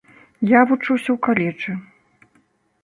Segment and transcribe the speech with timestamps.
[0.51, 1.71] Я вучуся ў каледжы.